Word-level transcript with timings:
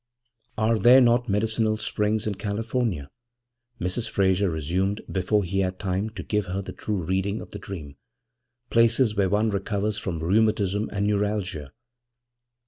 'Are 0.57 0.79
there 0.79 0.99
not 0.99 1.29
medicinal 1.29 1.77
springs 1.77 2.25
in 2.25 2.33
California?' 2.33 3.07
Mrs. 3.79 4.09
Frayser 4.09 4.49
resumed 4.49 5.01
before 5.11 5.43
he 5.43 5.59
had 5.59 5.77
time 5.77 6.09
to 6.15 6.23
give 6.23 6.47
her 6.47 6.63
the 6.63 6.71
true 6.73 7.03
reading 7.03 7.39
of 7.39 7.51
the 7.51 7.59
dream 7.59 7.97
'places 8.71 9.13
where 9.15 9.29
one 9.29 9.51
recovers 9.51 9.99
from 9.99 10.17
rheumatism 10.17 10.89
and 10.91 11.05
neuralgia? 11.05 11.71